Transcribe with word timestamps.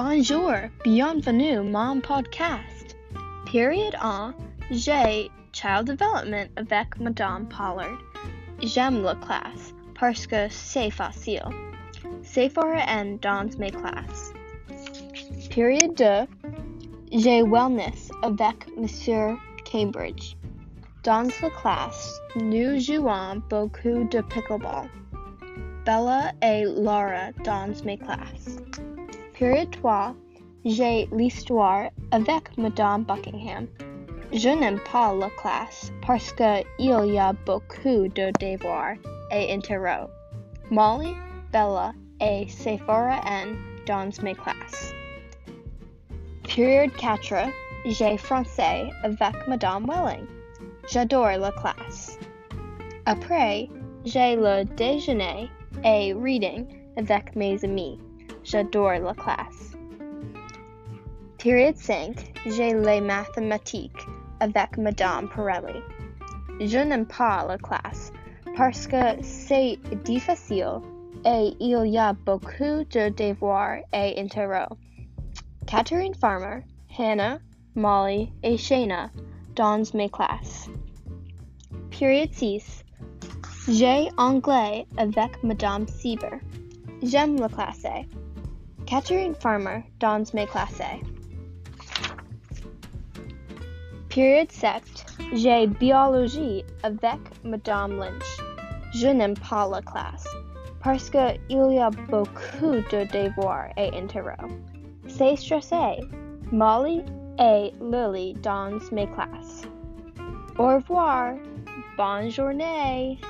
Bonjour, 0.00 0.52
bienvenue, 0.84 1.60
mon 1.60 2.00
podcast. 2.00 2.96
Period 3.46 3.96
en, 4.00 4.32
j'ai 4.70 5.28
child 5.52 5.88
development 5.88 6.48
avec 6.56 7.00
Madame 7.00 7.48
Pollard. 7.48 7.98
J'aime 8.62 9.02
la 9.02 9.16
classe 9.16 9.74
parce 9.98 10.24
que 10.24 10.48
c'est 10.50 10.90
facile. 10.90 11.42
C'est 12.22 12.48
fort 12.48 12.76
en 12.88 13.18
dans 13.20 13.50
mes 13.58 13.72
classes. 13.72 14.32
Period 15.50 15.96
de, 15.96 16.28
j'ai 17.10 17.42
wellness 17.42 18.12
avec 18.22 18.68
Monsieur 18.76 19.36
Cambridge. 19.68 20.36
Dans 21.02 21.28
la 21.42 21.50
classe, 21.60 22.20
nous 22.36 22.78
jouons 22.78 23.42
beaucoup 23.50 24.04
de 24.12 24.20
pickleball. 24.20 24.88
Bella 25.84 26.30
et 26.40 26.66
Laura 26.66 27.32
dans 27.42 27.74
mes 27.84 27.98
classes. 27.98 28.58
3, 29.40 30.14
j'ai 30.64 31.08
l'histoire 31.12 31.90
avec 32.10 32.58
Madame 32.58 33.04
Buckingham. 33.04 33.68
Je 34.32 34.48
n'aime 34.48 34.80
pas 34.90 35.14
la 35.14 35.30
classe 35.40 35.92
parce 36.04 36.32
qu'il 36.32 36.64
y 36.80 37.18
a 37.18 37.32
beaucoup 37.46 38.08
de 38.08 38.32
devoirs 38.40 38.96
et 39.30 39.54
interro. 39.54 40.08
Molly, 40.72 41.14
Bella 41.52 41.92
et 42.20 42.48
Sephora 42.48 43.20
N 43.28 43.56
dans 43.86 44.10
mes 44.24 44.34
classes. 44.34 44.92
Période 46.42 46.92
4, 46.96 47.48
j'ai 47.86 48.16
français 48.18 48.90
avec 49.04 49.46
Madame 49.46 49.86
Welling. 49.86 50.26
J'adore 50.90 51.38
la 51.38 51.52
classe. 51.52 52.18
Après, 53.06 53.68
j'ai 54.04 54.34
le 54.34 54.64
déjeuner 54.64 55.48
et 55.84 56.12
reading 56.12 56.66
avec 56.96 57.36
mes 57.36 57.64
amis. 57.64 58.00
J'adore 58.50 58.98
la 59.04 59.12
classe. 59.12 59.76
Période 61.36 61.76
5, 61.76 62.32
j'ai 62.46 62.72
les 62.72 63.02
mathématiques 63.02 64.06
avec 64.40 64.78
Madame 64.78 65.28
Pirelli. 65.28 65.82
Je 66.58 66.78
n'aime 66.78 67.04
pas 67.04 67.44
la 67.46 67.58
classe 67.58 68.10
parce 68.56 68.86
que 68.86 69.22
c'est 69.22 69.78
difficile 70.02 70.80
et 71.26 71.52
il 71.60 71.88
y 71.88 71.98
a 71.98 72.14
beaucoup 72.14 72.86
de 72.88 73.10
devoirs 73.10 73.80
et 73.92 74.18
interro. 74.18 74.74
Catherine 75.66 76.14
Farmer, 76.14 76.62
Hannah, 76.98 77.40
Molly 77.74 78.32
et 78.42 78.56
Shayna 78.56 79.10
dans 79.56 79.84
mes 79.92 80.08
classes. 80.08 80.70
Période 81.90 82.32
6, 82.32 82.82
j'ai 83.68 84.08
anglais 84.16 84.86
avec 84.96 85.44
Madame 85.44 85.86
Sieber. 85.86 86.40
J'aime 87.02 87.36
la 87.36 87.48
classe. 87.48 87.84
Catherine 88.88 89.34
Farmer 89.34 89.84
dans 90.00 90.24
mes 90.32 90.46
classes. 90.46 90.80
Période 94.08 94.50
7. 94.50 94.82
J'ai 95.34 95.66
biologie 95.66 96.64
avec 96.82 97.20
Madame 97.44 97.98
Lynch. 97.98 98.40
Je 98.94 99.08
n'aime 99.08 99.34
pas 99.34 99.68
la 99.68 99.82
classe 99.82 100.26
parce 100.82 101.10
que 101.10 101.36
il 101.50 101.74
y 101.74 101.78
a 101.78 101.90
beaucoup 101.90 102.76
de 102.90 103.04
devoirs 103.12 103.68
et 103.76 103.94
interro. 103.94 104.48
C'est 105.06 105.36
stressé. 105.36 106.00
Molly 106.50 107.02
et 107.38 107.74
Lily 107.82 108.32
dans 108.42 108.78
mes 108.90 109.06
classes. 109.08 109.68
Au 110.58 110.76
revoir. 110.76 111.34
Bonne 111.98 112.30
journée. 112.30 113.20